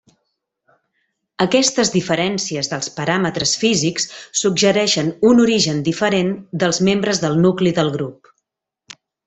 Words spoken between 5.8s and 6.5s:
diferent